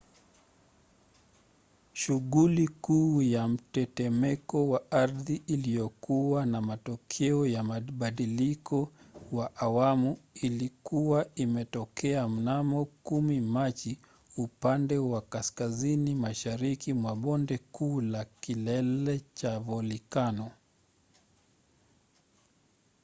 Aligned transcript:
shughuli 1.93 2.67
kuu 2.67 3.21
ya 3.21 3.47
mtetemeko 3.47 4.69
wa 4.69 4.91
ardhi 4.91 5.35
iliyokuwa 5.47 6.45
na 6.45 6.61
matokeo 6.61 7.45
ya 7.45 7.63
mbadiliko 7.63 8.91
wa 9.31 9.55
awamu 9.55 10.17
ilikuwa 10.33 11.35
imetokea 11.35 12.27
mnamo 12.29 12.87
10 13.05 13.41
machi 13.41 13.99
upande 14.37 14.97
wa 14.97 15.21
kaskazini 15.21 16.15
mashariki 16.15 16.93
mwa 16.93 17.15
bonde 17.15 17.57
kuu 17.57 18.01
la 18.01 18.25
kilele 18.25 19.21
cha 19.33 19.59
volikano 19.59 20.51